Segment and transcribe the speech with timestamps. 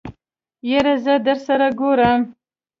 [0.69, 2.19] يره زه درسره ګورم.